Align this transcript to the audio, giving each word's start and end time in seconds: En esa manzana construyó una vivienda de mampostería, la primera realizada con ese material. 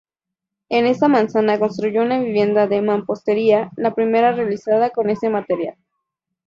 En 0.69 0.87
esa 0.87 1.07
manzana 1.09 1.59
construyó 1.59 2.01
una 2.01 2.17
vivienda 2.17 2.65
de 2.65 2.81
mampostería, 2.81 3.69
la 3.77 3.93
primera 3.93 4.31
realizada 4.31 4.89
con 4.89 5.11
ese 5.11 5.29
material. 5.29 5.75